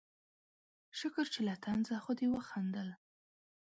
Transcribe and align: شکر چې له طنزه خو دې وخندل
شکر 0.99 1.25
چې 1.33 1.39
له 1.47 1.55
طنزه 1.63 1.95
خو 2.03 2.11
دې 2.19 2.27
وخندل 2.35 2.89